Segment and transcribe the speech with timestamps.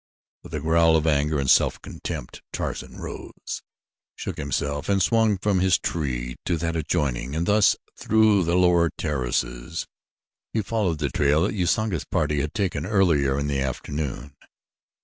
[0.41, 3.61] With a growl of anger and self contempt Tarzan arose,
[4.15, 8.89] shook himself, and swung from his tree to that adjoining, and thus, through the lower
[8.97, 9.85] terraces,
[10.53, 14.33] he followed the trail that Usanga's party had taken earlier in the afternoon.